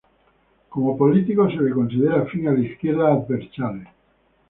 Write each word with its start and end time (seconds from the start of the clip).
Como 0.69 0.97
político 0.97 1.47
se 1.51 1.61
le 1.61 1.69
considera 1.73 2.21
afín 2.23 2.47
a 2.47 2.53
la 2.53 2.59
izquierda 2.65 3.11
abertzale. 3.13 3.87